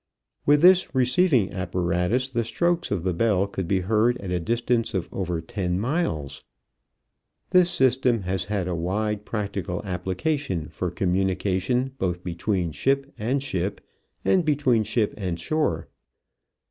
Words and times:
With 0.47 0.63
this 0.63 0.95
receiving 0.95 1.53
apparatus 1.53 2.27
the 2.27 2.43
strokes 2.43 2.89
of 2.89 3.03
the 3.03 3.13
bell 3.13 3.45
could 3.45 3.67
be 3.67 3.81
heard 3.81 4.17
at 4.17 4.31
a 4.31 4.39
distance 4.39 4.95
of 4.95 5.07
over 5.11 5.41
ten 5.41 5.79
miles. 5.79 6.43
This 7.51 7.69
system 7.69 8.23
has 8.23 8.45
had 8.45 8.67
a 8.67 8.73
wide 8.73 9.25
practical 9.25 9.79
application 9.85 10.69
for 10.69 10.89
communication 10.89 11.91
both 11.99 12.23
between 12.23 12.71
ship 12.71 13.13
and 13.19 13.43
ship 13.43 13.79
and 14.25 14.43
between 14.43 14.85
ship 14.85 15.13
and 15.17 15.39
shore. 15.39 15.87